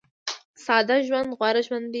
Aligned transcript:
ساده 0.65 0.95
ژوند 1.07 1.29
غوره 1.39 1.61
ژوند 1.67 1.83
دی 1.87 1.89